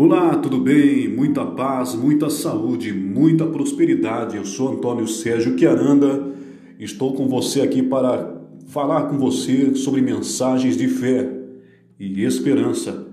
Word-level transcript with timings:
Olá, 0.00 0.36
tudo 0.36 0.60
bem? 0.60 1.08
Muita 1.08 1.44
paz, 1.44 1.92
muita 1.96 2.30
saúde, 2.30 2.92
muita 2.92 3.44
prosperidade. 3.44 4.36
Eu 4.36 4.44
sou 4.44 4.70
Antônio 4.70 5.08
Sérgio 5.08 5.56
Quiaranda. 5.56 6.36
Estou 6.78 7.14
com 7.14 7.26
você 7.26 7.62
aqui 7.62 7.82
para 7.82 8.40
falar 8.68 9.08
com 9.08 9.18
você 9.18 9.74
sobre 9.74 10.00
mensagens 10.00 10.76
de 10.76 10.86
fé 10.86 11.28
e 11.98 12.22
esperança 12.22 13.08